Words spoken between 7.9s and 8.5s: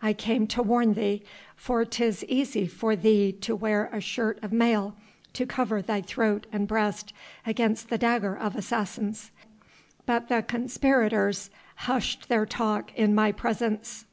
the dagger